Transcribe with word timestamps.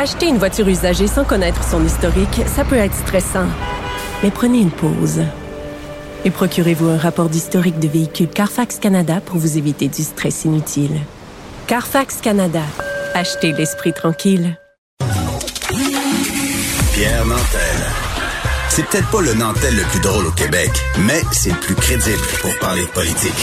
Acheter 0.00 0.28
une 0.28 0.38
voiture 0.38 0.68
usagée 0.68 1.08
sans 1.08 1.24
connaître 1.24 1.64
son 1.68 1.84
historique, 1.84 2.42
ça 2.46 2.64
peut 2.64 2.76
être 2.76 2.94
stressant. 2.94 3.48
Mais 4.22 4.30
prenez 4.30 4.60
une 4.60 4.70
pause. 4.70 5.24
Et 6.24 6.30
procurez-vous 6.30 6.88
un 6.88 6.96
rapport 6.96 7.28
d'historique 7.28 7.80
de 7.80 7.88
véhicule 7.88 8.28
Carfax 8.28 8.78
Canada 8.78 9.20
pour 9.20 9.38
vous 9.38 9.58
éviter 9.58 9.88
du 9.88 10.04
stress 10.04 10.44
inutile. 10.44 11.00
Carfax 11.66 12.20
Canada. 12.20 12.62
Achetez 13.12 13.50
l'esprit 13.50 13.92
tranquille. 13.92 14.56
Pierre 16.94 17.26
Nantel. 17.26 17.78
C'est 18.68 18.86
peut-être 18.86 19.10
pas 19.10 19.20
le 19.20 19.34
Nantel 19.34 19.74
le 19.74 19.82
plus 19.82 20.00
drôle 20.00 20.26
au 20.26 20.32
Québec, 20.32 20.70
mais 21.00 21.22
c'est 21.32 21.50
le 21.50 21.58
plus 21.58 21.74
crédible 21.74 22.22
pour 22.40 22.56
parler 22.60 22.82
de 22.82 22.90
politique. 22.90 23.34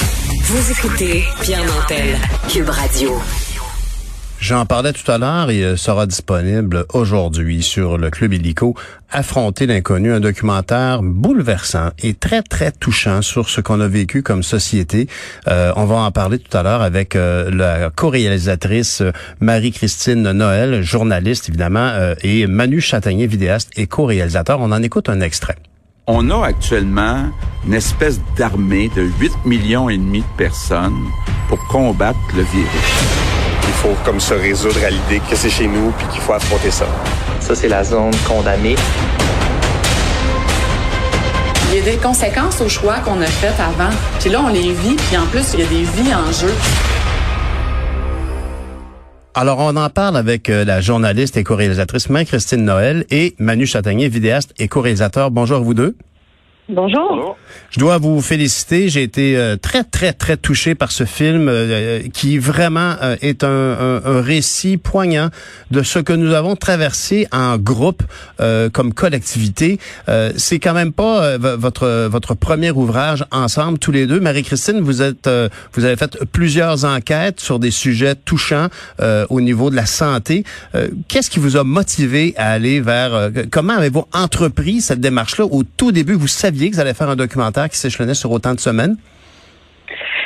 Vous 0.44 0.72
écoutez 0.72 1.26
Pierre 1.42 1.66
Nantel, 1.66 2.16
Cube 2.48 2.70
Radio. 2.70 3.22
J'en 4.48 4.68
parlais 4.68 4.93
tout 4.93 5.12
à 5.12 5.18
l'heure 5.18 5.50
et 5.50 5.64
euh, 5.64 5.75
sera 5.75 6.05
disponible 6.05 6.86
aujourd'hui 6.93 7.64
sur 7.64 7.98
le 7.98 8.11
Club 8.11 8.33
Illico. 8.33 8.75
Affronter 9.10 9.65
l'inconnu, 9.65 10.14
un 10.14 10.20
documentaire 10.20 11.01
bouleversant 11.01 11.89
et 12.04 12.14
très, 12.14 12.43
très 12.43 12.71
touchant 12.71 13.23
sur 13.23 13.50
ce 13.50 13.60
qu'on 13.60 13.79
a 13.79 13.87
vécu 13.87 14.21
comme 14.21 14.43
société. 14.43 15.07
Euh, 15.47 15.73
on 15.78 15.86
va 15.86 15.96
en 15.96 16.11
parler 16.11 16.37
tout 16.37 16.56
à 16.56 16.61
l'heure 16.61 16.84
avec 16.84 17.15
euh, 17.15 17.50
la 17.50 17.89
co-réalisatrice 17.89 19.01
Marie-Christine 19.39 20.32
Noël, 20.34 20.84
journaliste 20.84 21.50
évidemment, 21.50 22.14
et 22.21 22.46
Manu 22.46 22.82
Chatagnier, 22.82 23.25
vidéaste 23.25 23.71
et 23.78 23.87
co-réalisateur. 23.87 24.59
On 24.62 24.71
en 24.71 24.84
écoute 24.84 25.09
un 25.09 25.21
extrait. 25.21 25.56
On 26.06 26.29
a 26.29 26.46
actuellement 26.46 27.32
une 27.65 27.73
espèce 27.73 28.21
d'armée 28.37 28.92
de 28.96 29.09
8 29.20 29.32
millions 29.43 29.89
et 29.89 29.98
demi 29.98 30.20
de 30.20 30.37
personnes 30.37 31.01
pour 31.50 31.57
combattre 31.65 32.20
le 32.36 32.44
virus 32.44 33.34
faut 33.73 33.95
comme 34.03 34.19
se 34.19 34.33
résoudre 34.33 34.83
à 34.86 34.89
l'idée 34.89 35.22
que 35.30 35.36
c'est 35.36 35.50
chez 35.50 35.67
nous 35.67 35.92
puis 35.97 36.08
qu'il 36.08 36.22
faut 36.22 36.33
affronter 36.33 36.72
ça. 36.72 36.86
Ça, 37.39 37.56
c'est 37.56 37.67
la 37.67 37.83
zone 37.83 38.11
condamnée. 38.28 38.75
Il 41.72 41.80
y 41.80 41.81
a 41.81 41.92
des 41.92 41.98
conséquences 41.98 42.62
aux 42.62 42.70
choix 42.70 43.00
qu'on 43.00 43.22
a 43.22 43.25
faits 43.25 43.59
avant. 43.59 43.90
Puis 44.20 44.30
là, 44.30 44.42
on 44.44 44.50
les 44.50 44.72
vit, 44.72 44.95
puis 44.95 45.17
en 45.17 45.25
plus, 45.25 45.53
il 45.53 45.59
y 45.59 45.64
a 45.64 45.67
des 45.67 45.84
vies 45.84 46.14
en 46.14 46.31
jeu. 46.31 46.53
Alors, 49.34 49.59
on 49.59 49.75
en 49.75 49.90
parle 49.90 50.16
avec 50.16 50.50
euh, 50.50 50.64
la 50.64 50.80
journaliste 50.80 51.36
et 51.36 51.44
co-réalisatrice 51.44 52.09
Marie-Christine 52.09 52.64
Noël 52.64 53.06
et 53.09 53.36
Manu 53.38 53.66
Chatagnier, 53.66 54.08
vidéaste 54.08 54.53
et 54.58 54.70
co-réalisateur. 54.70 55.30
Bonjour 55.30 55.58
à 55.58 55.59
vous 55.59 55.73
deux. 55.73 55.97
Bonjour. 56.70 57.36
Je 57.72 57.80
dois 57.80 57.98
vous 57.98 58.22
féliciter. 58.22 58.90
J'ai 58.90 59.04
été 59.04 59.38
euh, 59.38 59.58
très, 59.58 59.84
très, 59.84 60.14
très 60.14 60.38
touché 60.38 60.76
par 60.76 60.92
ce 60.92 61.04
film 61.04 61.48
euh, 61.50 62.02
qui 62.14 62.38
vraiment 62.38 62.96
euh, 63.02 63.16
est 63.22 63.44
un, 63.44 64.02
un, 64.06 64.22
récit 64.22 64.78
poignant 64.78 65.30
de 65.72 65.84
ce 65.84 66.00
que 66.00 66.14
nous 66.14 66.34
avons 66.34 66.56
traversé 66.56 67.28
en 67.32 67.58
groupe 67.58 68.04
comme 68.74 68.94
collectivité. 68.94 69.80
C'est 70.38 70.60
quand 70.60 70.74
même 70.74 70.92
pas 70.92 71.38
votre 71.38 72.08
votre 72.10 72.34
premier 72.34 72.72
ouvrage 72.72 73.26
ensemble 73.32 73.80
tous 73.80 73.92
les 73.92 74.08
deux. 74.08 74.20
Marie-Christine, 74.20 74.82
vous 74.82 75.02
êtes 75.02 75.30
vous 75.74 75.86
avez 75.86 75.96
fait 75.96 76.24
plusieurs 76.32 76.86
enquêtes 76.86 77.40
sur 77.40 77.60
des 77.60 77.72
sujets 77.72 78.16
touchants 78.16 78.68
au 79.30 79.42
niveau 79.42 79.70
de 79.70 79.76
la 79.76 79.86
santé. 79.86 80.44
Qu'est-ce 81.08 81.30
qui 81.30 81.40
vous 81.40 81.58
a 81.58 81.64
motivé 81.64 82.34
à 82.38 82.52
aller 82.52 82.80
vers 82.82 83.32
comment 83.52 83.74
avez-vous 83.74 84.06
entrepris 84.14 84.82
cette 84.82 85.00
démarche-là? 85.02 85.46
Au 85.46 85.64
tout 85.64 85.92
début 85.92 86.14
Vous 86.14 86.28
saviez 86.28 86.70
que 86.70 86.76
vous 86.76 86.82
allez 86.82 86.94
faire 86.94 87.10
un 87.10 87.16
documentaire 87.16 87.55
qui 87.70 87.78
s'échelonnait 87.78 88.14
sur 88.14 88.31
autant 88.31 88.53
de 88.53 88.59
semaines? 88.59 88.98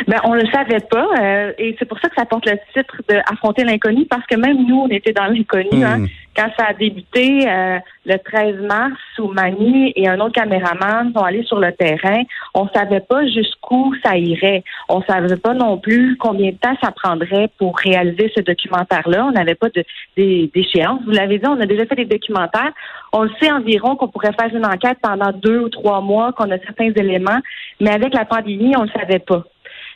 Ben, 0.07 0.19
on 0.23 0.33
le 0.33 0.45
savait 0.51 0.79
pas, 0.79 1.07
euh, 1.19 1.51
et 1.57 1.75
c'est 1.77 1.85
pour 1.85 1.99
ça 1.99 2.09
que 2.09 2.15
ça 2.15 2.25
porte 2.25 2.45
le 2.45 2.57
titre 2.73 3.01
de 3.09 3.15
Affronter 3.31 3.63
l'inconnu, 3.63 4.05
parce 4.05 4.25
que 4.25 4.35
même 4.35 4.65
nous, 4.65 4.81
on 4.81 4.87
était 4.87 5.11
dans 5.11 5.25
l'inconnu. 5.25 5.83
Hein. 5.83 5.99
Hmm. 5.99 6.07
Quand 6.35 6.49
ça 6.57 6.67
a 6.69 6.73
débuté 6.73 7.49
euh, 7.49 7.79
le 8.05 8.17
13 8.17 8.61
mars, 8.61 8.97
où 9.17 9.27
Mani 9.27 9.91
et 9.95 10.07
un 10.07 10.19
autre 10.21 10.33
caméraman 10.33 11.11
sont 11.13 11.23
allés 11.23 11.43
sur 11.43 11.59
le 11.59 11.71
terrain, 11.73 12.21
on 12.53 12.67
savait 12.69 13.01
pas 13.01 13.25
jusqu'où 13.27 13.93
ça 14.03 14.15
irait. 14.15 14.63
On 14.87 15.01
savait 15.01 15.35
pas 15.35 15.53
non 15.53 15.77
plus 15.77 16.15
combien 16.17 16.51
de 16.51 16.55
temps 16.55 16.77
ça 16.81 16.91
prendrait 16.91 17.49
pour 17.57 17.77
réaliser 17.77 18.31
ce 18.33 18.41
documentaire-là. 18.41 19.25
On 19.25 19.31
n'avait 19.31 19.55
pas 19.55 19.67
d'échéance. 20.15 21.01
Vous 21.03 21.11
l'avez 21.11 21.39
dit, 21.39 21.47
on 21.47 21.59
a 21.59 21.65
déjà 21.65 21.85
fait 21.85 21.95
des 21.95 22.05
documentaires. 22.05 22.71
On 23.11 23.23
le 23.23 23.31
sait 23.41 23.51
environ 23.51 23.97
qu'on 23.97 24.07
pourrait 24.07 24.33
faire 24.39 24.55
une 24.55 24.65
enquête 24.65 24.99
pendant 25.01 25.33
deux 25.33 25.59
ou 25.59 25.69
trois 25.69 25.99
mois, 25.99 26.31
qu'on 26.31 26.51
a 26.51 26.59
certains 26.59 26.91
éléments, 26.95 27.39
mais 27.81 27.89
avec 27.89 28.13
la 28.13 28.23
pandémie, 28.23 28.77
on 28.77 28.83
ne 28.83 28.87
le 28.87 28.99
savait 28.99 29.19
pas. 29.19 29.43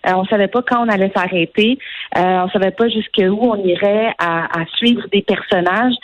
Euh, 0.07 0.13
on 0.15 0.25
savait 0.25 0.47
pas 0.47 0.61
quand 0.61 0.85
on 0.85 0.89
allait 0.89 1.11
s'arrêter. 1.15 1.77
Euh, 2.17 2.45
on 2.45 2.49
savait 2.49 2.71
pas 2.71 2.87
jusqu'où 2.89 3.39
on 3.41 3.63
irait 3.63 4.13
à, 4.19 4.65
suivre 4.75 5.03
des 5.11 5.21
personnages. 5.21 5.95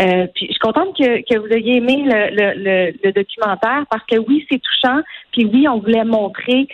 Euh, 0.00 0.26
puis 0.34 0.46
je 0.46 0.52
suis 0.52 0.60
contente 0.60 0.96
que, 0.96 1.22
que 1.22 1.38
vous 1.38 1.52
ayez 1.52 1.76
aimé 1.76 2.04
le, 2.04 2.30
le, 2.30 2.92
le, 3.02 3.12
documentaire 3.12 3.84
parce 3.90 4.04
que 4.04 4.16
oui, 4.16 4.46
c'est 4.50 4.60
touchant. 4.60 5.00
Puis 5.32 5.44
oui, 5.46 5.66
on 5.68 5.78
voulait 5.78 6.04
montrer 6.04 6.68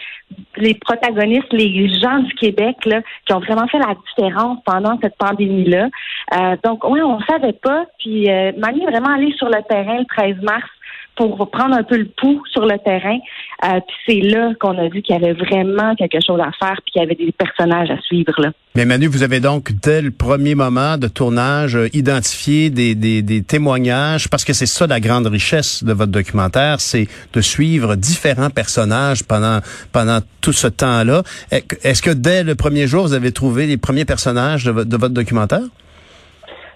les 0.56 0.74
protagonistes, 0.74 1.52
les 1.52 1.88
gens 2.00 2.18
du 2.18 2.34
Québec 2.34 2.76
là, 2.84 3.00
qui 3.26 3.32
ont 3.32 3.40
vraiment 3.40 3.66
fait 3.68 3.78
la 3.78 3.94
différence 4.08 4.58
pendant 4.64 4.98
cette 5.02 5.16
pandémie-là. 5.16 5.88
Euh, 6.34 6.56
donc 6.62 6.84
oui, 6.84 7.00
on 7.02 7.20
savait 7.20 7.52
pas. 7.52 7.86
Puis 7.98 8.30
euh, 8.30 8.52
Mani 8.58 8.82
est 8.82 8.90
vraiment 8.90 9.14
allé 9.14 9.32
sur 9.36 9.48
le 9.48 9.62
terrain 9.68 9.98
le 9.98 10.04
13 10.06 10.42
mars 10.42 10.68
pour 11.16 11.48
prendre 11.50 11.76
un 11.76 11.82
peu 11.82 11.96
le 11.96 12.06
pouls 12.16 12.42
sur 12.50 12.66
le 12.66 12.78
terrain. 12.78 13.18
Euh, 13.64 13.80
puis 13.86 13.96
c'est 14.06 14.28
là 14.28 14.52
qu'on 14.60 14.76
a 14.78 14.88
vu 14.88 15.00
qu'il 15.00 15.14
y 15.14 15.18
avait 15.18 15.32
vraiment 15.32 15.94
quelque 15.94 16.18
chose 16.24 16.40
à 16.40 16.50
faire, 16.58 16.80
puis 16.84 16.92
qu'il 16.92 17.02
y 17.02 17.04
avait 17.04 17.14
des 17.14 17.32
personnages 17.32 17.90
à 17.90 17.98
suivre 18.02 18.32
là. 18.38 18.52
Mais 18.74 18.84
Manu, 18.84 19.06
vous 19.06 19.22
avez 19.22 19.40
donc 19.40 19.72
dès 19.80 20.02
le 20.02 20.10
premier 20.10 20.54
moment 20.54 20.98
de 20.98 21.08
tournage 21.08 21.76
euh, 21.76 21.88
identifié 21.94 22.68
des, 22.70 22.94
des, 22.94 23.42
témoignages, 23.42 24.28
parce 24.28 24.44
que 24.44 24.52
c'est 24.52 24.66
ça 24.66 24.86
la 24.86 25.00
grande 25.00 25.26
richesse 25.26 25.82
de 25.82 25.92
votre 25.92 26.12
documentaire, 26.12 26.80
c'est 26.80 27.06
de 27.32 27.40
suivre 27.40 27.94
différents 27.96 28.50
personnages 28.50 29.24
pendant 29.24 29.60
pendant 29.92 30.18
tout 30.40 30.52
ce 30.52 30.66
temps-là. 30.66 31.22
Est-ce 31.50 32.02
que 32.02 32.10
dès 32.10 32.42
le 32.42 32.54
premier 32.56 32.86
jour, 32.86 33.06
vous 33.06 33.14
avez 33.14 33.32
trouvé 33.32 33.66
les 33.66 33.76
premiers 33.76 34.04
personnages 34.04 34.64
de, 34.64 34.84
de 34.84 34.96
votre 34.96 35.14
documentaire? 35.14 35.62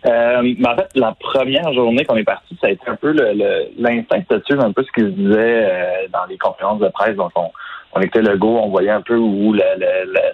Euh, 0.08 0.42
mais 0.42 0.68
en 0.68 0.76
fait, 0.76 0.88
la 0.94 1.14
première 1.18 1.72
journée 1.74 2.04
qu'on 2.04 2.16
est 2.16 2.24
parti, 2.24 2.56
ça 2.60 2.68
a 2.68 2.70
été 2.70 2.88
un 2.88 2.96
peu 2.96 3.12
l'instinct 3.12 4.22
de 4.30 4.42
suivre 4.44 4.64
un 4.64 4.72
peu 4.72 4.82
ce 4.82 4.92
qui 4.92 5.00
se 5.02 5.14
disait 5.14 5.64
euh, 5.64 6.08
dans 6.12 6.24
les 6.26 6.38
conférences 6.38 6.80
de 6.80 6.88
presse. 6.88 7.16
Donc, 7.16 7.32
on, 7.36 7.50
on 7.92 8.00
était 8.00 8.22
le 8.22 8.36
go, 8.36 8.58
on 8.62 8.68
voyait 8.68 8.90
un 8.90 9.02
peu 9.02 9.16
où 9.16 9.52
la, 9.52 9.64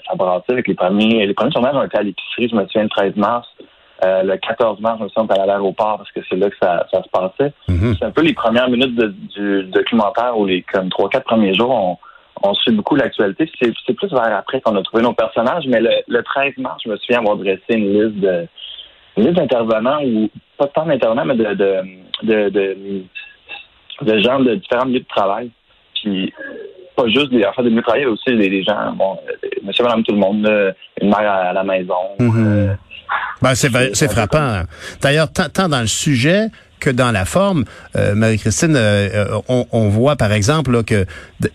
ça 0.09 0.15
brassait 0.15 0.53
avec 0.53 0.69
les 0.69 0.75
premiers. 0.75 1.27
Les 1.27 1.35
premiers 1.35 1.53
tournages 1.53 1.75
ont 1.75 1.85
été 1.85 1.99
à 1.99 2.03
l'épicerie, 2.03 2.49
je 2.49 2.55
me 2.55 2.65
souviens, 2.67 2.85
le 2.85 2.89
13 2.89 3.17
mars. 3.17 3.49
Euh, 4.05 4.23
le 4.23 4.37
14 4.37 4.81
mars, 4.81 4.99
je 4.99 5.05
me 5.05 5.09
souviens, 5.09 5.27
on 5.31 5.43
à 5.43 5.47
l'aéroport 5.47 5.99
parce 5.99 6.13
que 6.13 6.21
c'est 6.29 6.37
là 6.37 6.51
que 6.51 6.57
ça, 6.61 6.87
ça 6.93 7.03
se 7.03 7.09
passait. 7.09 7.53
Mm-hmm. 7.69 7.97
C'est 7.99 8.05
un 8.05 8.11
peu 8.11 8.23
les 8.23 8.35
premières 8.35 8.69
minutes 8.69 8.95
du 8.97 9.65
documentaire 9.65 10.37
où 10.37 10.47
les 10.47 10.63
comme 10.63 10.91
trois, 10.91 11.09
quatre 11.09 11.25
premiers 11.25 11.55
jours, 11.55 11.71
on, 11.71 12.49
on 12.49 12.55
suit 12.55 12.73
beaucoup 12.73 12.97
l'actualité. 12.97 13.51
C'est 13.61 13.95
plus 13.95 14.11
vers 14.11 14.37
après 14.37 14.61
qu'on 14.61 14.77
a 14.77 14.83
trouvé 14.83 15.03
nos 15.03 15.15
personnages, 15.15 15.65
mais 15.67 15.81
le, 15.81 15.91
le 16.07 16.23
13 16.23 16.59
mars, 16.59 16.83
je 16.85 16.91
me 16.91 16.97
souviens 16.97 17.21
avoir 17.21 17.37
dressé 17.37 17.63
une 17.71 17.93
liste 17.93 18.21
de 18.21 18.47
une 19.17 19.25
liste 19.25 19.37
d'intervenants 19.37 20.03
ou 20.05 20.31
pas 20.59 20.67
tant 20.69 20.87
d'intervenants, 20.87 21.25
mais 21.25 21.37
de, 21.37 21.45
de, 21.55 21.83
de, 22.23 22.49
de, 22.51 23.05
de 24.03 24.19
gens 24.21 24.41
de 24.41 24.55
différents 24.57 24.87
milieux 24.87 25.01
de 25.01 25.07
travail. 25.07 25.51
Puis 25.95 26.33
pas 26.97 27.09
juste 27.09 27.31
des 27.31 27.45
enfants 27.45 27.63
de 27.63 27.69
milieux 27.69 27.81
de 27.81 27.87
travail, 27.87 28.05
mais 28.05 28.11
aussi 28.11 28.37
des, 28.37 28.63
gens, 28.63 28.93
bon, 28.93 29.19
euh, 29.29 29.49
monsieur, 29.65 29.85
madame, 29.85 30.03
tout 30.05 30.13
le 30.13 30.19
monde, 30.19 30.49
une 31.01 31.09
mère 31.09 31.31
à, 31.31 31.53
la 31.53 31.65
maison. 31.65 31.95
Mm-hmm. 32.19 32.47
Euh, 32.47 32.75
ben, 33.43 33.55
c'est, 33.55 33.95
c'est 33.95 34.11
frappant. 34.11 34.63
D'ailleurs, 35.01 35.29
tant 35.33 35.69
dans 35.69 35.81
le 35.81 35.87
sujet 35.87 36.49
que 36.85 36.91
dans 36.91 37.11
la 37.11 37.25
forme. 37.25 37.65
Euh, 37.97 38.15
Marie-Christine, 38.15 38.77
euh, 38.77 39.09
euh, 39.15 39.41
on, 39.49 39.67
on, 39.73 39.89
voit 39.89 40.17
par 40.17 40.33
exemple 40.33 40.71
là, 40.73 40.83
que 40.83 41.07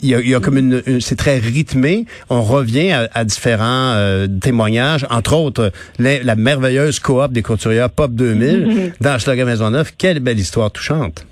il 0.01 0.09
y 0.09 0.15
a, 0.15 0.21
y 0.21 0.33
a, 0.33 0.39
comme 0.39 0.57
une, 0.57 0.99
c'est 0.99 1.17
très 1.17 1.37
rythmé. 1.37 2.05
On 2.29 2.41
revient 2.41 3.07
à, 3.13 3.23
différents 3.23 3.95
témoignages, 4.41 5.05
entre 5.09 5.35
autres 5.35 5.71
la 5.99 6.35
merveilleuse 6.35 6.99
coop 6.99 7.31
des 7.31 7.43
couturières 7.43 7.89
Pop 7.89 8.11
2000 8.11 8.93
dans 9.01 9.19
Schlager 9.19 9.45
Maisonneuve. 9.45 9.91
Quelle 9.97 10.19
belle 10.19 10.39
histoire 10.39 10.71
touchante. 10.71 11.25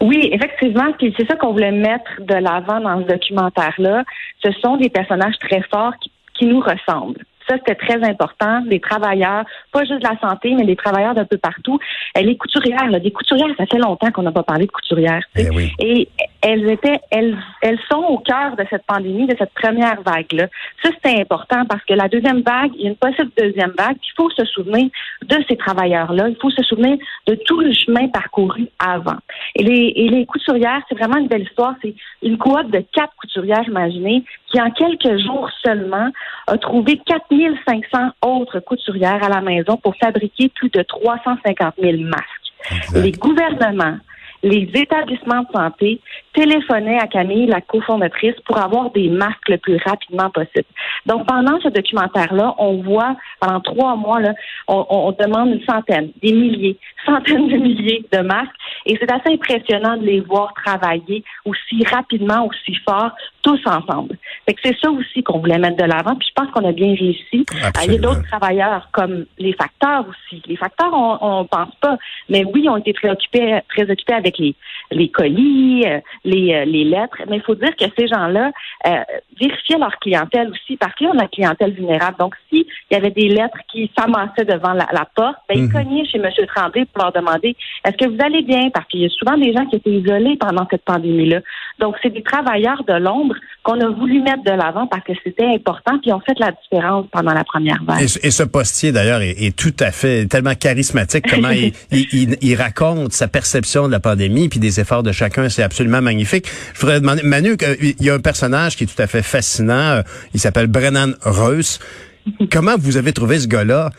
Oui, 0.00 0.28
effectivement, 0.32 0.92
puis 0.98 1.14
c'est 1.16 1.26
ça 1.26 1.36
qu'on 1.36 1.52
voulait 1.52 1.72
mettre 1.72 2.10
de 2.20 2.34
l'avant 2.34 2.80
dans 2.80 3.02
ce 3.02 3.08
documentaire-là. 3.08 4.04
Ce 4.44 4.52
sont 4.60 4.76
des 4.76 4.90
personnages 4.90 5.38
très 5.40 5.62
forts 5.70 5.94
qui, 6.00 6.12
qui 6.34 6.46
nous 6.46 6.60
ressemblent. 6.60 7.24
Ça, 7.48 7.56
c'était 7.56 7.74
très 7.74 8.02
important. 8.08 8.60
Des 8.62 8.80
travailleurs, 8.80 9.44
pas 9.72 9.84
juste 9.84 10.02
de 10.02 10.08
la 10.08 10.18
santé, 10.20 10.54
mais 10.54 10.64
des 10.64 10.76
travailleurs 10.76 11.14
d'un 11.14 11.24
peu 11.24 11.38
partout. 11.38 11.78
Les 12.14 12.36
couturières, 12.36 12.90
là, 12.90 13.00
des 13.00 13.10
couturières, 13.10 13.48
ça 13.56 13.66
fait 13.66 13.78
longtemps 13.78 14.10
qu'on 14.10 14.22
n'a 14.22 14.32
pas 14.32 14.42
parlé 14.42 14.66
de 14.66 14.70
couturières. 14.70 15.24
Eh 15.36 15.50
oui. 15.50 15.72
Et 15.80 16.08
elles 16.40 16.70
étaient, 16.70 17.00
elles, 17.10 17.36
elles 17.62 17.78
sont 17.90 17.98
au 17.98 18.18
cœur 18.18 18.54
de 18.56 18.64
cette 18.70 18.84
pandémie, 18.86 19.26
de 19.26 19.36
cette 19.36 19.52
première 19.54 20.00
vague-là. 20.02 20.46
Ça, 20.82 20.90
c'est 21.04 21.20
important 21.20 21.64
parce 21.64 21.84
que 21.84 21.94
la 21.94 22.08
deuxième 22.08 22.42
vague, 22.42 22.70
il 22.74 22.82
y 22.82 22.86
a 22.86 22.90
une 22.90 22.96
possible 22.96 23.30
deuxième 23.36 23.72
vague. 23.76 23.96
Il 24.02 24.12
faut 24.16 24.30
se 24.30 24.44
souvenir 24.44 24.88
de 25.22 25.36
ces 25.48 25.56
travailleurs-là. 25.56 26.28
Il 26.28 26.36
faut 26.40 26.50
se 26.50 26.62
souvenir 26.62 26.96
de 27.26 27.34
tout 27.34 27.60
le 27.60 27.72
chemin 27.72 28.08
parcouru 28.08 28.68
avant. 28.78 29.18
Et 29.56 29.64
les, 29.64 29.92
et 29.96 30.08
les 30.08 30.26
couturières, 30.26 30.82
c'est 30.88 30.96
vraiment 30.96 31.18
une 31.18 31.28
belle 31.28 31.42
histoire. 31.42 31.74
C'est 31.82 31.94
une 32.22 32.38
cohorte 32.38 32.70
de 32.70 32.84
quatre 32.92 33.14
couturières, 33.16 33.66
imaginez, 33.66 34.22
qui 34.46 34.60
en 34.60 34.70
quelques 34.70 35.18
jours 35.18 35.50
seulement 35.64 36.10
a 36.46 36.56
trouvé 36.58 37.00
4500 37.04 38.10
autres 38.22 38.60
couturières 38.60 39.22
à 39.22 39.28
la 39.28 39.40
maison 39.40 39.76
pour 39.76 39.96
fabriquer 39.96 40.48
plus 40.50 40.70
de 40.70 40.82
350 40.82 41.74
000 41.80 42.02
masques. 42.02 42.94
Les 42.94 43.12
gouvernements, 43.12 43.98
les 44.42 44.70
établissements 44.74 45.42
de 45.42 45.52
santé 45.52 46.00
téléphonaient 46.32 46.98
à 46.98 47.06
Camille, 47.06 47.46
la 47.46 47.60
cofondatrice, 47.60 48.34
pour 48.46 48.58
avoir 48.58 48.90
des 48.90 49.08
masques 49.08 49.48
le 49.48 49.58
plus 49.58 49.78
rapidement 49.84 50.30
possible. 50.30 50.66
Donc, 51.06 51.26
pendant 51.26 51.58
ce 51.60 51.68
documentaire-là, 51.68 52.54
on 52.58 52.82
voit, 52.82 53.16
pendant 53.40 53.60
trois 53.60 53.96
mois, 53.96 54.20
là, 54.20 54.34
on, 54.68 54.86
on 54.88 55.12
demande 55.12 55.50
une 55.50 55.64
centaine, 55.64 56.10
des 56.22 56.32
milliers, 56.32 56.78
centaines 57.04 57.48
de 57.48 57.56
milliers 57.56 58.04
de 58.12 58.18
masques. 58.18 58.54
Et 58.86 58.96
c'est 58.98 59.10
assez 59.10 59.32
impressionnant 59.32 59.96
de 59.96 60.04
les 60.04 60.20
voir 60.20 60.52
travailler 60.54 61.24
aussi 61.44 61.84
rapidement, 61.84 62.46
aussi 62.46 62.74
fort, 62.86 63.10
tous 63.42 63.60
ensemble. 63.66 64.16
Fait 64.46 64.54
que 64.54 64.60
c'est 64.64 64.78
ça 64.78 64.90
aussi 64.90 65.22
qu'on 65.22 65.38
voulait 65.38 65.58
mettre 65.58 65.76
de 65.76 65.84
l'avant. 65.84 66.16
Puis 66.16 66.28
je 66.28 66.42
pense 66.42 66.50
qu'on 66.52 66.68
a 66.68 66.72
bien 66.72 66.94
réussi. 66.94 67.44
Absolument. 67.62 67.82
Il 67.84 67.92
y 67.92 67.96
a 67.96 68.00
d'autres 68.00 68.28
travailleurs 68.28 68.88
comme 68.92 69.26
les 69.38 69.52
facteurs 69.52 70.04
aussi. 70.08 70.42
Les 70.46 70.56
facteurs, 70.56 70.92
on 70.92 71.42
ne 71.42 71.46
pense 71.46 71.74
pas. 71.80 71.96
Mais 72.28 72.44
oui, 72.44 72.62
ils 72.64 72.68
ont 72.68 72.76
été 72.76 72.92
préoccupés, 72.92 73.60
très 73.68 73.90
occupés 73.90 74.14
avec 74.14 74.38
les, 74.38 74.54
les 74.90 75.10
colis, 75.10 75.84
euh, 75.86 76.00
les, 76.24 76.54
euh, 76.54 76.64
les 76.64 76.84
lettres. 76.84 77.18
Mais 77.28 77.36
il 77.36 77.42
faut 77.42 77.54
dire 77.54 77.74
que 77.76 77.84
ces 77.96 78.06
gens-là 78.06 78.50
euh, 78.86 79.02
vérifiaient 79.40 79.78
leur 79.78 79.96
clientèle 79.98 80.50
aussi 80.50 80.76
parce 80.76 80.94
qu'ils 80.94 81.08
ont 81.08 81.12
la 81.12 81.28
clientèle 81.28 81.72
vulnérable. 81.72 82.16
Donc, 82.18 82.34
s'il 82.48 82.64
y 82.90 82.94
avait 82.94 83.10
des 83.10 83.28
lettres 83.28 83.58
qui 83.70 83.90
s'amassaient 83.98 84.44
devant 84.44 84.72
la, 84.72 84.88
la 84.92 85.06
porte, 85.14 85.36
ben, 85.48 85.58
ils 85.58 85.72
cognaient 85.72 86.04
chez 86.06 86.18
M. 86.18 86.30
Tremblay 86.54 86.86
pour 86.92 87.02
leur 87.04 87.12
demander 87.12 87.56
est-ce 87.84 87.96
que 87.96 88.08
vous 88.10 88.18
allez 88.24 88.42
bien? 88.42 88.70
Parce 88.72 88.86
qu'il 88.88 89.00
y 89.00 89.06
a 89.06 89.08
souvent 89.08 89.36
des 89.38 89.52
gens 89.52 89.64
qui 89.66 89.76
étaient 89.76 89.90
isolés 89.90 90.36
pendant 90.38 90.66
cette 90.70 90.84
pandémie-là. 90.84 91.40
Donc, 91.78 91.94
c'est 92.02 92.10
des 92.10 92.22
travailleurs 92.22 92.82
de 92.84 92.94
l'ombre 92.94 93.34
qu'on 93.62 93.80
a 93.80 93.88
voulu 93.88 94.20
mettre 94.20 94.42
de 94.44 94.50
l'avant 94.50 94.86
parce 94.86 95.04
que 95.04 95.12
c'était 95.24 95.46
important, 95.46 95.98
puis 96.00 96.12
ont 96.12 96.20
fait 96.20 96.38
la 96.38 96.50
différence 96.52 97.06
pendant 97.12 97.32
la 97.32 97.44
première 97.44 97.82
vague. 97.84 98.02
Et, 98.02 98.08
ce- 98.08 98.18
et 98.22 98.30
ce 98.30 98.42
postier, 98.42 98.90
d'ailleurs, 98.92 99.20
est, 99.22 99.30
est 99.42 99.56
tout 99.56 99.74
à 99.80 99.90
fait 99.92 100.26
tellement 100.26 100.54
charismatique, 100.54 101.24
comment 101.30 101.50
il, 101.50 101.72
il- 101.92 102.06
il- 102.12 102.36
il 102.40 102.54
raconte 102.56 103.12
sa 103.12 103.28
perception 103.28 103.86
de 103.86 103.92
la 103.92 104.00
pandémie, 104.00 104.48
puis 104.48 104.58
des 104.58 104.80
efforts 104.80 105.02
de 105.02 105.12
chacun, 105.12 105.48
c'est 105.48 105.62
absolument 105.62 106.02
magnifique. 106.02 106.46
Je 106.74 106.80
voudrais 106.80 107.00
demander, 107.00 107.22
Manu, 107.22 107.56
il 107.80 107.94
y 108.04 108.10
a 108.10 108.14
un 108.14 108.20
personnage 108.20 108.76
qui 108.76 108.84
est 108.84 108.86
tout 108.88 109.00
à 109.02 109.06
fait 109.06 109.22
fascinant, 109.22 109.74
euh, 109.98 110.02
il 110.34 110.40
s'appelle 110.40 110.66
Brennan 110.66 111.12
Reus. 111.22 111.78
Comment 112.52 112.74
vous 112.78 112.96
avez 112.96 113.12
trouvé 113.12 113.38
ce 113.38 113.46
gars-là? 113.46 113.90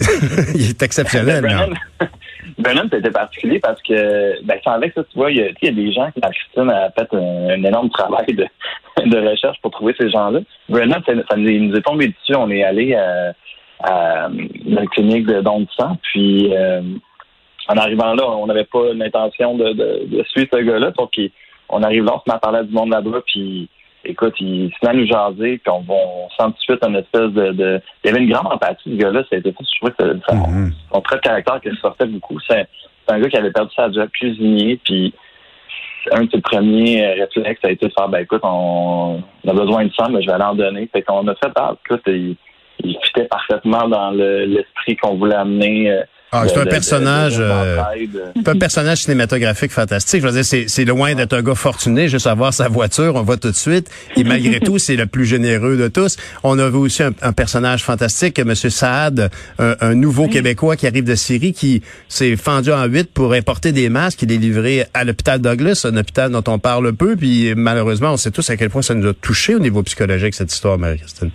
il 0.54 0.68
est 0.70 0.82
exceptionnel. 0.82 1.44
Brennan, 2.58 2.88
c'était 2.90 3.10
particulier 3.10 3.60
parce 3.60 3.80
que, 3.82 4.42
ben, 4.44 4.58
sans 4.64 4.72
avec 4.72 4.92
ça, 4.94 5.04
tu 5.04 5.16
vois, 5.16 5.30
il 5.30 5.38
y, 5.38 5.68
a, 5.68 5.72
des 5.72 5.92
gens 5.92 6.10
qui, 6.10 6.20
la 6.20 6.30
Christine 6.30 6.70
a 6.70 6.90
fait 6.90 7.08
un, 7.14 7.62
énorme 7.62 7.88
travail 7.90 8.26
de, 8.26 8.46
de 9.06 9.28
recherche 9.28 9.58
pour 9.62 9.70
trouver 9.70 9.94
ces 9.98 10.10
gens-là. 10.10 10.40
Brennan, 10.68 11.00
ça, 11.06 11.36
nous, 11.36 11.48
est- 11.48 11.82
tombé 11.82 12.08
dessus. 12.08 12.34
On 12.36 12.50
est 12.50 12.64
allé 12.64 12.94
à, 12.94 13.32
la 13.80 14.86
clinique 14.86 15.26
de 15.26 15.40
don 15.40 15.60
de 15.60 15.68
sang, 15.76 15.96
puis 16.02 16.52
euh, 16.52 16.80
en 17.68 17.76
arrivant 17.76 18.14
là, 18.14 18.28
on 18.28 18.46
n'avait 18.46 18.64
pas 18.64 18.92
l'intention 18.92 19.56
de, 19.56 19.72
de, 19.72 20.06
de 20.06 20.24
suivre 20.24 20.48
ce 20.52 20.58
gars-là. 20.58 20.90
Donc, 20.98 21.12
on 21.68 21.82
arrive 21.84 22.04
là, 22.04 22.14
on 22.16 22.18
se 22.18 22.24
met 22.26 22.34
à 22.34 22.38
parler 22.38 22.64
du 22.64 22.72
monde 22.72 22.90
là-bas, 22.90 23.20
puis 23.26 23.68
écoute, 24.04 24.34
il 24.40 24.70
se 24.70 24.76
met 24.86 24.90
à 24.90 24.94
nous 24.94 25.06
jaser, 25.06 25.58
puis 25.58 25.70
on, 25.72 25.84
on 25.88 26.28
sent 26.30 26.44
tout 26.46 26.50
de 26.52 26.58
suite 26.60 26.84
une 26.86 26.96
espèce 26.96 27.30
de, 27.32 27.52
de... 27.52 27.80
Il 28.04 28.08
y 28.08 28.10
avait 28.14 28.22
une 28.24 28.30
grande 28.30 28.52
empathie, 28.52 28.90
ce 28.92 28.96
gars-là. 29.02 29.22
C'était 29.30 29.50
Je 29.58 29.76
trouvais 29.78 29.92
que 29.92 30.04
ça- 30.04 30.26
ça- 30.28 30.34
Mhm. 30.34 30.72
son 30.92 31.00
trait 31.00 31.16
de 31.16 31.20
caractère 31.22 31.60
qui 31.60 31.68
sortait 31.80 32.06
beaucoup. 32.06 32.38
C'est 32.48 32.66
un 33.08 33.18
gars 33.20 33.28
qui 33.28 33.36
avait 33.36 33.50
perdu 33.52 33.72
sa 33.74 33.90
job 33.90 34.08
cuisinier, 34.10 34.78
puis 34.84 35.12
un 36.12 36.24
de 36.24 36.30
ses 36.30 36.40
premiers 36.40 37.04
euh, 37.04 37.24
réflexes 37.34 37.64
a 37.64 37.70
été 37.70 37.86
de 37.88 37.92
faire, 37.92 38.08
ben 38.08 38.20
écoute, 38.20 38.40
on, 38.44 39.22
on 39.44 39.48
a 39.50 39.52
besoin 39.52 39.84
de 39.84 39.92
sang, 39.92 40.08
mais 40.10 40.22
je 40.22 40.26
vais 40.26 40.32
aller 40.34 40.44
en 40.44 40.54
donner. 40.54 40.88
Fait 40.92 41.02
qu'on 41.02 41.26
a 41.28 41.34
fait, 41.34 41.50
ah, 41.56 41.74
écoute, 41.84 42.02
il, 42.06 42.36
il 42.84 42.96
fitait 43.02 43.24
parfaitement 43.26 43.88
dans 43.88 44.10
le- 44.12 44.44
l'esprit 44.46 44.96
qu'on 44.96 45.16
voulait 45.16 45.34
amener. 45.34 45.90
Euh, 46.32 46.38
Ah, 46.40 46.44
c'est 46.46 46.58
un 46.58 46.66
personnage, 46.66 47.36
euh. 47.38 47.78
C'est 48.36 48.48
un 48.48 48.58
personnage 48.58 49.02
cinématographique 49.02 49.72
fantastique. 49.72 50.20
Je 50.22 50.26
veux 50.26 50.32
dire, 50.32 50.44
c'est, 50.44 50.68
c'est 50.68 50.84
loin 50.84 51.14
d'être 51.14 51.32
un 51.32 51.42
gars 51.42 51.54
fortuné, 51.54 52.08
juste 52.08 52.26
avoir 52.26 52.52
sa 52.52 52.68
voiture, 52.68 53.14
on 53.16 53.22
va 53.22 53.36
tout 53.36 53.50
de 53.50 53.56
suite. 53.56 53.90
Et 54.16 54.24
malgré 54.24 54.60
tout, 54.68 54.78
c'est 54.78 54.96
le 54.96 55.06
plus 55.06 55.24
généreux 55.24 55.76
de 55.76 55.88
tous. 55.88 56.16
On 56.42 56.58
a 56.58 56.68
vu 56.68 56.76
aussi 56.76 57.02
un, 57.02 57.12
un 57.22 57.32
personnage 57.32 57.82
fantastique, 57.82 58.38
M. 58.38 58.54
Saad, 58.54 59.30
un, 59.58 59.76
un 59.80 59.94
nouveau 59.94 60.28
Québécois 60.28 60.76
qui 60.76 60.86
arrive 60.86 61.04
de 61.04 61.14
Syrie, 61.14 61.52
qui 61.52 61.82
s'est 62.08 62.36
fendu 62.36 62.72
en 62.72 62.84
huit 62.84 63.10
pour 63.12 63.32
importer 63.32 63.72
des 63.72 63.88
masques. 63.88 64.22
Il 64.22 64.32
est 64.32 64.36
livré 64.36 64.86
à 64.94 65.04
l'hôpital 65.04 65.40
Douglas, 65.40 65.82
un 65.84 65.96
hôpital 65.96 66.30
dont 66.30 66.44
on 66.46 66.58
parle 66.58 66.92
peu. 66.92 67.16
Puis 67.16 67.54
malheureusement, 67.56 68.12
on 68.12 68.16
sait 68.16 68.30
tous 68.30 68.48
à 68.50 68.56
quel 68.56 68.70
point 68.70 68.82
ça 68.82 68.94
nous 68.94 69.08
a 69.08 69.14
touché 69.14 69.54
au 69.54 69.58
niveau 69.60 69.82
psychologique, 69.82 70.34
cette 70.34 70.52
histoire, 70.52 70.78
Marie-Christine. 70.78 71.30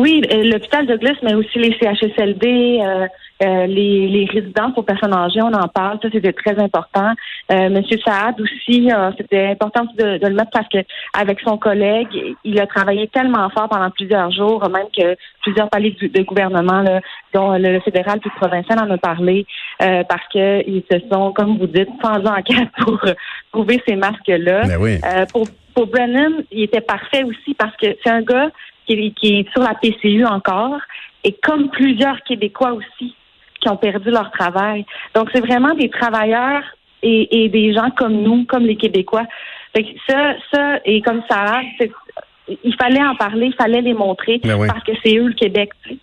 Oui, 0.00 0.22
euh, 0.32 0.44
l'hôpital 0.44 0.86
Douglas, 0.86 1.16
mais 1.22 1.34
aussi 1.34 1.58
les 1.58 1.76
CHSLD, 1.78 2.80
euh, 2.80 3.06
euh, 3.42 3.66
les, 3.66 4.08
les 4.08 4.24
résidences 4.24 4.72
pour 4.72 4.86
personnes 4.86 5.12
âgées, 5.12 5.42
on 5.42 5.52
en 5.52 5.68
parle. 5.68 5.98
Ça, 6.00 6.08
c'était 6.10 6.32
très 6.32 6.58
important. 6.58 7.12
Euh, 7.52 7.68
Monsieur 7.68 7.98
Saad 8.02 8.40
aussi, 8.40 8.90
euh, 8.90 9.10
c'était 9.18 9.48
important 9.48 9.84
de, 9.98 10.16
de 10.16 10.26
le 10.26 10.34
mettre 10.34 10.52
parce 10.52 10.68
que 10.68 10.78
avec 11.12 11.40
son 11.40 11.58
collègue, 11.58 12.08
il 12.44 12.58
a 12.60 12.66
travaillé 12.66 13.08
tellement 13.08 13.50
fort 13.50 13.68
pendant 13.68 13.90
plusieurs 13.90 14.30
jours, 14.30 14.66
même 14.70 14.86
que 14.96 15.16
plusieurs 15.42 15.68
paliers 15.68 15.94
de, 16.00 16.06
de 16.08 16.22
gouvernement, 16.22 16.80
là, 16.80 17.00
dont 17.34 17.52
le, 17.52 17.72
le 17.72 17.80
fédéral 17.80 18.20
puis 18.20 18.30
le 18.34 18.40
provincial 18.40 18.78
en 18.78 18.90
a 18.90 18.96
parlé, 18.96 19.44
euh, 19.82 20.02
parce 20.08 20.26
que 20.32 20.66
ils 20.66 20.84
se 20.90 20.98
sont, 21.12 21.32
comme 21.32 21.58
vous 21.58 21.66
dites, 21.66 21.90
fendus 22.00 22.26
en 22.26 22.42
quatre 22.42 22.70
pour 22.78 22.98
trouver 23.52 23.82
ces 23.86 23.96
masques-là. 23.96 24.62
Ben 24.66 24.78
oui. 24.80 24.98
Euh, 25.04 25.26
pour, 25.26 25.46
pour 25.74 25.86
Brennan, 25.88 26.42
il 26.50 26.62
était 26.62 26.80
parfait 26.80 27.24
aussi 27.24 27.54
parce 27.54 27.76
que 27.76 27.86
c'est 28.02 28.10
un 28.10 28.22
gars 28.22 28.50
qui, 28.96 29.06
est- 29.06 29.10
qui 29.12 29.38
est 29.40 29.50
sur 29.52 29.62
la 29.62 29.74
PCU 29.74 30.24
encore 30.24 30.80
et 31.24 31.36
comme 31.42 31.70
plusieurs 31.70 32.20
Québécois 32.24 32.72
aussi 32.72 33.14
qui 33.60 33.68
ont 33.68 33.76
perdu 33.76 34.10
leur 34.10 34.30
travail. 34.30 34.84
Donc, 35.14 35.28
c'est 35.34 35.40
vraiment 35.40 35.74
des 35.74 35.90
travailleurs 35.90 36.62
et, 37.02 37.44
et 37.44 37.48
des 37.48 37.74
gens 37.74 37.90
comme 37.96 38.22
nous, 38.22 38.44
comme 38.46 38.64
les 38.64 38.76
Québécois. 38.76 39.24
Fait 39.76 39.84
que 39.84 39.88
ça, 40.08 40.32
ça, 40.52 40.78
et 40.84 41.00
comme 41.02 41.22
ça, 41.30 41.60
il 42.64 42.74
fallait 42.80 43.02
en 43.02 43.14
parler, 43.16 43.46
il 43.46 43.54
fallait 43.54 43.82
les 43.82 43.94
montrer 43.94 44.40
Ben 44.42 44.54
oui. 44.58 44.66
parce 44.66 44.82
que 44.84 44.92
c'est 45.04 45.16
eux 45.16 45.28
le 45.28 45.34
Québec. 45.34 45.70
tu 45.84 45.90
sais. 45.90 45.96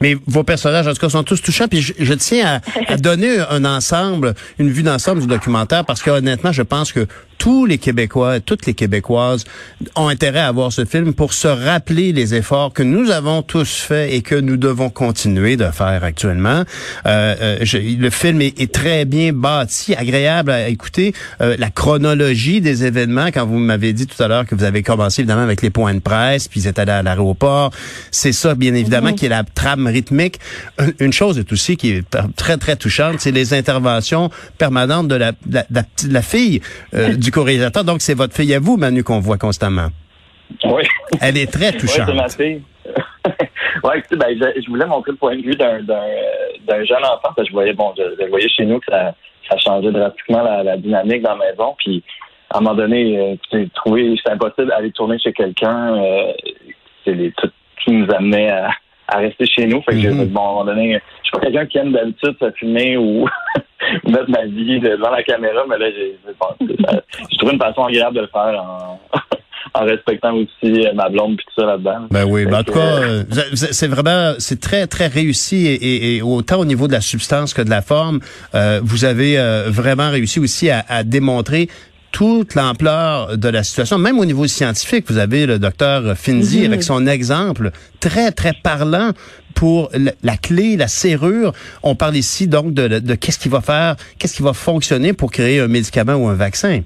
Mais 0.00 0.14
vos 0.26 0.42
personnages, 0.42 0.86
en 0.88 0.92
tout 0.92 1.00
cas, 1.00 1.08
sont 1.10 1.22
tous 1.22 1.40
touchants. 1.42 1.68
Puis 1.68 1.80
je, 1.80 1.92
je 1.98 2.14
tiens 2.14 2.60
à, 2.88 2.92
à 2.92 2.96
donner 2.96 3.38
un 3.50 3.64
ensemble, 3.64 4.34
une 4.58 4.68
vue 4.70 4.82
d'ensemble 4.82 5.20
du 5.20 5.26
documentaire, 5.28 5.84
parce 5.84 6.02
que 6.02 6.10
honnêtement, 6.10 6.50
je 6.52 6.62
pense 6.62 6.92
que 6.92 7.06
tous 7.42 7.66
les 7.66 7.78
Québécois, 7.78 8.38
toutes 8.38 8.66
les 8.66 8.74
Québécoises 8.74 9.42
ont 9.96 10.06
intérêt 10.06 10.38
à 10.38 10.52
voir 10.52 10.70
ce 10.72 10.84
film 10.84 11.12
pour 11.12 11.32
se 11.34 11.48
rappeler 11.48 12.12
les 12.12 12.34
efforts 12.36 12.72
que 12.72 12.84
nous 12.84 13.10
avons 13.10 13.42
tous 13.42 13.78
faits 13.80 14.12
et 14.12 14.22
que 14.22 14.36
nous 14.36 14.56
devons 14.56 14.90
continuer 14.90 15.56
de 15.56 15.64
faire 15.72 16.04
actuellement. 16.04 16.62
Euh, 17.04 17.34
euh, 17.40 17.58
je- 17.62 17.78
le 17.78 18.10
film 18.10 18.40
est, 18.42 18.60
est 18.60 18.70
très 18.72 19.04
bien 19.06 19.32
bâti, 19.32 19.92
agréable 19.96 20.52
à 20.52 20.68
écouter. 20.68 21.14
Euh, 21.40 21.56
la 21.58 21.70
chronologie 21.70 22.60
des 22.60 22.84
événements, 22.84 23.26
quand 23.34 23.44
vous 23.44 23.58
m'avez 23.58 23.92
dit 23.92 24.06
tout 24.06 24.22
à 24.22 24.28
l'heure 24.28 24.46
que 24.46 24.54
vous 24.54 24.62
avez 24.62 24.84
commencé 24.84 25.22
évidemment 25.22 25.42
avec 25.42 25.62
les 25.62 25.70
points 25.70 25.94
de 25.94 25.98
presse, 25.98 26.46
puis 26.46 26.60
vous 26.60 26.68
êtes 26.68 26.78
allé 26.78 26.92
à 26.92 27.02
l'aéroport, 27.02 27.72
c'est 28.12 28.32
ça 28.32 28.54
bien 28.54 28.72
évidemment 28.74 29.14
qui 29.14 29.26
est 29.26 29.30
la 29.30 29.42
trame 29.42 29.88
rythmique. 29.88 30.38
Une- 31.00 31.12
chose 31.12 31.38
est 31.40 31.52
aussi 31.52 31.76
qui 31.76 31.90
est 31.90 32.04
très 32.36 32.56
très 32.56 32.76
touchante, 32.76 33.16
c'est 33.18 33.32
les 33.32 33.52
interventions 33.52 34.30
permanentes 34.58 35.08
de 35.08 35.16
la, 35.16 35.32
la, 35.50 35.66
la, 35.72 35.82
la 36.08 36.22
fille 36.22 36.60
euh, 36.94 37.14
du 37.14 37.31
co-réalisateur. 37.32 37.82
Donc 37.84 38.00
c'est 38.00 38.14
votre 38.14 38.34
fille 38.34 38.54
à 38.54 38.60
vous, 38.60 38.76
Manu, 38.76 39.02
qu'on 39.02 39.18
voit 39.20 39.38
constamment. 39.38 39.88
Oui. 40.64 40.82
Elle 41.20 41.36
est 41.38 41.50
très 41.50 41.70
Oui, 41.72 41.78
touchante. 41.78 42.06
c'est 42.06 42.14
ma 42.14 42.28
fille. 42.28 42.62
ouais, 43.84 43.98
écoutez, 43.98 44.16
ben, 44.16 44.28
je, 44.38 44.60
je 44.62 44.68
voulais 44.68 44.86
montrer 44.86 45.12
le 45.12 45.16
point 45.16 45.36
de 45.36 45.42
vue 45.42 45.56
d'un, 45.56 45.78
jeune 46.84 47.04
enfant, 47.04 47.30
parce 47.34 47.36
que 47.36 47.44
je 47.46 47.52
voyais, 47.52 47.72
bon, 47.72 47.92
je, 47.96 48.02
je 48.22 48.28
voyais 48.28 48.48
chez 48.48 48.64
nous 48.64 48.78
que 48.80 48.86
ça, 48.90 49.14
ça 49.48 49.56
changeait 49.58 49.90
drastiquement 49.92 50.42
la, 50.42 50.62
la 50.62 50.76
dynamique 50.76 51.22
dans 51.22 51.36
la 51.36 51.46
maison, 51.50 51.74
puis 51.78 52.02
à 52.50 52.58
un 52.58 52.60
moment 52.60 52.74
donné, 52.74 53.18
euh, 53.52 53.64
trouvé, 53.74 54.14
c'était 54.18 54.30
impossible 54.32 54.68
d'aller 54.68 54.90
tourner 54.92 55.18
chez 55.18 55.32
quelqu'un, 55.32 55.96
euh, 55.96 56.32
c'est 57.04 57.12
les, 57.14 57.32
tout, 57.32 57.48
tout 57.84 57.92
nous 57.92 58.06
amenait 58.14 58.50
à, 58.50 58.70
à 59.08 59.18
rester 59.18 59.46
chez 59.46 59.66
nous, 59.66 59.80
fait 59.82 59.92
que 59.92 60.06
Mhm. 60.08 60.24
dit, 60.26 60.30
bon, 60.32 60.40
à 60.40 60.44
un 60.44 60.46
moment 60.48 60.64
donné, 60.64 60.94
je 60.94 61.24
suis 61.28 61.32
pas 61.32 61.40
quelqu'un 61.40 61.66
qui 61.66 61.78
aime 61.78 61.92
d'habitude 61.92 62.36
se 62.40 62.50
filmer 62.52 62.96
ou 62.96 63.26
mettre 64.06 64.28
ma 64.30 64.44
vie 64.46 64.80
devant 64.80 65.10
la 65.10 65.22
caméra, 65.22 65.64
mais 65.68 65.78
là, 65.78 65.86
j'ai, 65.90 66.16
j'ai 67.30 67.36
trouvé 67.38 67.52
une 67.54 67.58
façon 67.60 67.84
agréable 67.84 68.16
de 68.16 68.20
le 68.22 68.26
faire 68.28 68.62
en, 68.62 69.00
en 69.80 69.84
respectant 69.84 70.34
aussi 70.34 70.86
euh, 70.86 70.92
ma 70.94 71.08
blonde 71.08 71.36
puis 71.36 71.46
tout 71.54 71.60
ça 71.60 71.66
là-dedans. 71.66 72.06
Ben 72.10 72.24
oui, 72.24 72.44
ben 72.46 72.60
en 72.60 72.62
tout 72.64 72.72
cas, 72.72 72.80
euh, 73.02 73.22
c'est 73.54 73.86
vraiment, 73.88 74.34
c'est 74.38 74.60
très 74.60 74.86
très 74.86 75.06
réussi 75.06 75.66
et, 75.66 75.74
et- 75.74 76.16
et 76.16 76.22
autant 76.22 76.58
au 76.60 76.64
niveau 76.64 76.88
de 76.88 76.92
la 76.92 77.00
substance 77.00 77.54
que 77.54 77.62
de 77.62 77.70
la 77.70 77.80
forme, 77.82 78.20
euh, 78.54 78.80
vous 78.82 79.04
avez 79.04 79.38
euh, 79.38 79.64
vraiment 79.68 80.10
réussi 80.10 80.40
aussi 80.40 80.68
à, 80.70 80.84
à 80.88 81.04
démontrer 81.04 81.68
toute 82.12 82.54
l'ampleur 82.54 83.36
de 83.38 83.48
la 83.48 83.64
situation, 83.64 83.98
même 83.98 84.18
au 84.18 84.24
niveau 84.24 84.46
scientifique. 84.46 85.06
Vous 85.08 85.18
avez 85.18 85.46
le 85.46 85.58
docteur 85.58 86.16
Finzi 86.16 86.60
Mhm. 86.60 86.66
avec 86.66 86.82
son 86.82 87.06
exemple 87.06 87.70
très, 88.00 88.30
très 88.32 88.52
parlant 88.52 89.10
pour 89.54 89.90
la, 89.94 90.12
la 90.22 90.36
clé, 90.36 90.76
la 90.76 90.88
serrure. 90.88 91.52
On 91.82 91.94
parle 91.96 92.16
ici 92.16 92.46
donc 92.46 92.74
de, 92.74 93.00
de 93.00 93.14
qu'est-ce 93.14 93.38
qui 93.38 93.48
va 93.48 93.60
faire, 93.60 93.96
qu'est-ce 94.18 94.36
qui 94.36 94.42
va 94.42 94.52
fonctionner 94.52 95.12
pour 95.14 95.30
créer 95.30 95.60
un 95.60 95.68
médicament 95.68 96.14
ou 96.14 96.28
un 96.28 96.34
vaccin. 96.34 96.82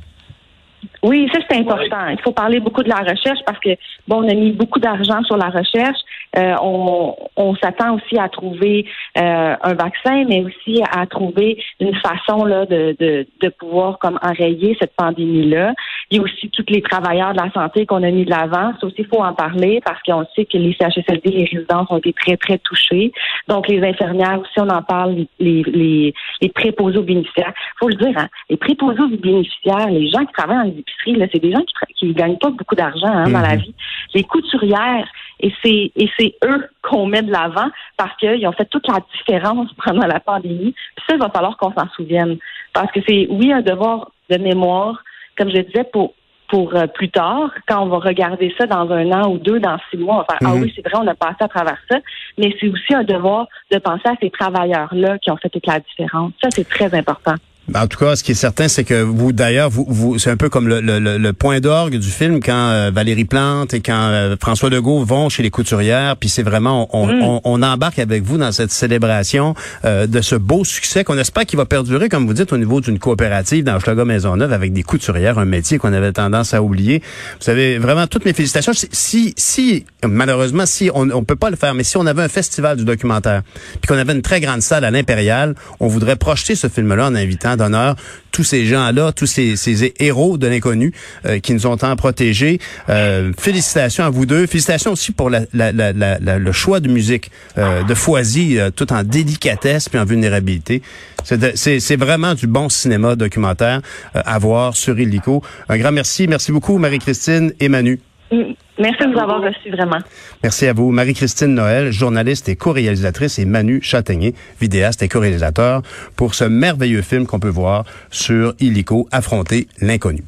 Oui, 1.02 1.28
ça 1.32 1.40
c'est 1.48 1.58
important. 1.58 2.08
Il 2.10 2.20
faut 2.22 2.32
parler 2.32 2.60
beaucoup 2.60 2.82
de 2.82 2.88
la 2.88 2.96
recherche 2.96 3.40
parce 3.44 3.58
que 3.60 3.70
bon, 4.08 4.24
on 4.24 4.28
a 4.28 4.34
mis 4.34 4.52
beaucoup 4.52 4.80
d'argent 4.80 5.22
sur 5.24 5.36
la 5.36 5.50
recherche. 5.50 5.98
Euh, 6.36 6.54
on 6.62 7.16
on 7.36 7.54
s'attend 7.56 7.96
aussi 7.96 8.18
à 8.18 8.28
trouver 8.28 8.86
euh, 9.18 9.56
un 9.62 9.74
vaccin, 9.74 10.24
mais 10.28 10.42
aussi 10.42 10.82
à 10.90 11.06
trouver 11.06 11.62
une 11.80 11.94
façon 11.96 12.44
là 12.44 12.66
de, 12.66 12.96
de, 12.98 13.26
de 13.40 13.48
pouvoir 13.48 13.98
comme 13.98 14.18
enrayer 14.22 14.76
cette 14.80 14.94
pandémie-là. 14.96 15.74
Il 16.10 16.18
y 16.18 16.20
a 16.20 16.22
aussi 16.22 16.48
tous 16.50 16.64
les 16.68 16.82
travailleurs 16.82 17.32
de 17.32 17.40
la 17.42 17.50
santé 17.52 17.84
qu'on 17.84 18.02
a 18.02 18.10
mis 18.10 18.24
de 18.24 18.30
l'avant. 18.30 18.72
Ça 18.80 18.86
aussi, 18.86 18.96
il 18.98 19.06
faut 19.06 19.22
en 19.22 19.34
parler 19.34 19.80
parce 19.84 20.00
qu'on 20.02 20.24
sait 20.34 20.44
que 20.44 20.56
les 20.56 20.74
CHSLD, 20.74 21.30
les 21.30 21.44
résidences 21.44 21.90
ont 21.90 21.98
été 21.98 22.12
très, 22.12 22.36
très 22.36 22.58
touchés. 22.58 23.12
Donc, 23.48 23.68
les 23.68 23.82
infirmières 23.82 24.40
aussi, 24.40 24.58
on 24.58 24.68
en 24.68 24.82
parle, 24.82 25.26
les, 25.40 25.62
les, 25.64 26.14
les, 26.40 26.48
préposés 26.48 26.98
aux 26.98 27.02
bénéficiaires. 27.02 27.52
faut 27.78 27.88
le 27.88 27.96
dire, 27.96 28.16
hein, 28.16 28.28
les 28.48 28.56
préposés 28.56 29.00
aux 29.00 29.08
bénéficiaires, 29.08 29.88
les 29.90 30.08
gens 30.08 30.24
qui 30.24 30.32
travaillent 30.32 30.70
dans 30.70 30.82
c'est 31.04 31.38
des 31.40 31.52
gens 31.52 31.60
qui, 31.60 31.94
qui 31.94 32.14
gagnent 32.14 32.38
pas 32.38 32.50
beaucoup 32.50 32.74
d'argent 32.74 33.06
hein, 33.06 33.28
dans 33.30 33.40
la 33.40 33.56
vie. 33.56 33.74
Les 34.14 34.24
couturières, 34.24 35.08
et 35.40 35.52
c'est 35.62 35.92
et 35.96 36.10
c'est 36.18 36.34
eux 36.44 36.68
qu'on 36.82 37.06
met 37.06 37.22
de 37.22 37.30
l'avant 37.30 37.68
parce 37.96 38.16
qu'ils 38.18 38.46
ont 38.46 38.52
fait 38.52 38.64
toute 38.66 38.86
la 38.88 38.98
différence 39.16 39.70
pendant 39.84 40.06
la 40.06 40.20
pandémie. 40.20 40.74
Puis 40.96 41.04
ça, 41.08 41.14
il 41.14 41.20
va 41.20 41.30
falloir 41.30 41.56
qu'on 41.56 41.72
s'en 41.72 41.88
souvienne. 41.94 42.38
Parce 42.72 42.90
que 42.92 43.00
c'est, 43.06 43.26
oui, 43.30 43.52
un 43.52 43.62
devoir 43.62 44.10
de 44.30 44.38
mémoire, 44.38 45.02
comme 45.36 45.50
je 45.50 45.58
disais, 45.60 45.84
pour 45.84 46.14
pour 46.48 46.76
euh, 46.76 46.86
plus 46.86 47.10
tard, 47.10 47.50
quand 47.66 47.82
on 47.82 47.88
va 47.88 47.98
regarder 47.98 48.54
ça 48.56 48.66
dans 48.66 48.88
un 48.92 49.10
an 49.10 49.32
ou 49.32 49.38
deux, 49.38 49.58
dans 49.58 49.78
six 49.90 49.96
mois, 49.96 50.14
on 50.14 50.18
va 50.18 50.24
faire 50.38 50.38
Ah 50.48 50.54
Mhm. 50.54 50.62
oui, 50.62 50.72
c'est 50.76 50.82
vrai, 50.88 50.94
on 51.02 51.06
a 51.08 51.14
passé 51.16 51.38
à 51.40 51.48
travers 51.48 51.76
ça, 51.90 51.98
mais 52.38 52.54
c'est 52.60 52.68
aussi 52.68 52.94
un 52.94 53.02
devoir 53.02 53.48
de 53.72 53.78
penser 53.78 54.06
à 54.08 54.14
ces 54.22 54.30
travailleurs-là 54.30 55.18
qui 55.18 55.32
ont 55.32 55.36
fait 55.38 55.48
toute 55.48 55.66
la 55.66 55.80
différence. 55.80 56.32
Ça, 56.40 56.48
c'est 56.52 56.68
très 56.68 56.94
important. 56.94 57.34
Ben, 57.68 57.82
En 57.82 57.86
tout 57.88 57.98
cas, 57.98 58.14
ce 58.16 58.22
qui 58.22 58.32
est 58.32 58.36
certain, 58.36 58.68
c'est 58.68 58.84
que 58.84 59.02
vous, 59.02 59.32
d'ailleurs, 59.32 59.70
vous, 59.70 59.84
vous 59.88 60.18
c'est 60.18 60.30
un 60.30 60.36
peu 60.36 60.48
comme 60.48 60.68
le, 60.68 60.80
le, 60.80 60.98
le- 60.98 61.32
point 61.32 61.60
d'orgue 61.60 61.96
du 61.98 62.08
film 62.10 62.40
quand 62.40 62.70
euh, 62.70 62.90
Valérie 62.94 63.24
Plante 63.24 63.74
et 63.74 63.80
quand 63.80 63.92
euh, 64.12 64.36
François 64.40 64.70
Legault 64.70 65.04
vont 65.04 65.28
chez 65.28 65.42
les 65.42 65.50
couturières, 65.50 66.16
puis 66.16 66.28
c'est 66.28 66.42
vraiment, 66.44 66.88
on, 66.96 67.06
Mm. 67.06 67.22
on, 67.22 67.40
on 67.44 67.62
embarque 67.62 67.98
avec 67.98 68.22
vous 68.24 68.38
dans 68.38 68.52
cette 68.52 68.70
célébration 68.70 69.54
euh, 69.84 70.06
de 70.06 70.20
ce 70.20 70.34
beau 70.36 70.64
succès 70.64 71.04
qu'on 71.04 71.18
espère 71.18 71.44
qu'il 71.46 71.56
va 71.56 71.66
perdurer, 71.66 72.08
comme 72.08 72.26
vous 72.26 72.32
dites, 72.34 72.52
au 72.52 72.58
niveau 72.58 72.80
d'une 72.80 72.98
coopérative 72.98 73.64
dans 73.64 73.78
Schlager 73.80 74.04
Maisonneuve 74.04 74.52
avec 74.52 74.72
des 74.72 74.82
couturières, 74.82 75.38
un 75.38 75.44
métier 75.44 75.78
qu'on 75.78 75.92
avait 75.92 76.12
tendance 76.12 76.54
à 76.54 76.62
oublier. 76.62 77.02
Vous 77.42 77.50
avez 77.50 77.78
vraiment 77.78 78.06
toutes 78.06 78.24
mes 78.24 78.32
félicitations. 78.32 78.72
Si, 78.72 78.88
si, 78.92 79.34
si 79.36 79.84
malheureusement, 80.06 80.66
si 80.66 80.90
on, 80.94 81.10
on 81.10 81.24
peut 81.24 81.36
pas 81.36 81.50
le 81.50 81.56
faire, 81.56 81.74
mais 81.74 81.84
si 81.84 81.96
on 81.96 82.06
avait 82.06 82.22
un 82.22 82.28
festival 82.28 82.76
du 82.76 82.84
documentaire, 82.84 83.42
puis 83.80 83.88
qu'on 83.88 83.98
avait 83.98 84.12
une 84.12 84.22
très 84.22 84.40
grande 84.40 84.62
salle 84.62 84.84
à 84.84 84.90
l'Impérial, 84.90 85.54
on 85.80 85.88
voudrait 85.88 86.16
projeter 86.16 86.54
ce 86.54 86.68
film-là 86.68 87.06
en 87.08 87.14
invitant 87.14 87.55
d'honneur 87.56 87.96
tous 88.36 88.44
ces 88.44 88.66
gens-là, 88.66 89.12
tous 89.12 89.24
ces, 89.26 89.56
ces 89.56 89.94
héros 89.98 90.36
de 90.36 90.46
l'inconnu 90.46 90.92
euh, 91.24 91.38
qui 91.38 91.54
nous 91.54 91.66
ont 91.66 91.78
tant 91.78 91.96
protégés. 91.96 92.60
Euh, 92.90 93.32
félicitations 93.38 94.04
à 94.04 94.10
vous 94.10 94.26
deux. 94.26 94.46
Félicitations 94.46 94.92
aussi 94.92 95.12
pour 95.12 95.30
la, 95.30 95.40
la, 95.54 95.72
la, 95.72 96.18
le 96.18 96.52
choix 96.52 96.80
de 96.80 96.88
musique 96.88 97.30
euh, 97.56 97.82
de 97.84 97.94
Foisy, 97.94 98.58
euh, 98.58 98.70
tout 98.70 98.92
en 98.92 99.02
délicatesse 99.02 99.88
puis 99.88 99.98
en 99.98 100.04
vulnérabilité. 100.04 100.82
C'est 101.24 101.96
vraiment 101.96 102.34
du 102.34 102.46
bon 102.46 102.68
cinéma 102.68 103.16
documentaire 103.16 103.80
euh, 104.14 104.20
à 104.24 104.38
voir 104.38 104.76
sur 104.76 105.00
Illico. 105.00 105.42
Un 105.70 105.78
grand 105.78 105.92
merci. 105.92 106.28
Merci 106.28 106.52
beaucoup, 106.52 106.76
Marie-Christine 106.76 107.54
et 107.58 107.70
Manu. 107.70 107.98
Merci 108.30 109.04
de 109.04 109.12
nous 109.12 109.18
avoir 109.18 109.40
reçus 109.40 109.70
vraiment. 109.70 109.98
Merci 110.42 110.66
à 110.66 110.72
vous. 110.72 110.90
Marie-Christine 110.90 111.54
Noël, 111.54 111.92
journaliste 111.92 112.48
et 112.48 112.56
co-réalisatrice, 112.56 113.38
et 113.38 113.44
Manu 113.44 113.80
Châtaignier, 113.82 114.34
vidéaste 114.60 115.02
et 115.02 115.08
co-réalisateur, 115.08 115.82
pour 116.16 116.34
ce 116.34 116.44
merveilleux 116.44 117.02
film 117.02 117.26
qu'on 117.26 117.40
peut 117.40 117.48
voir 117.48 117.84
sur 118.10 118.54
Illico, 118.60 119.08
Affronter 119.12 119.68
l'inconnu. 119.80 120.24